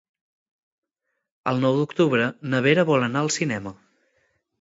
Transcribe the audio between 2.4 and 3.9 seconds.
na Vera vol anar al cinema.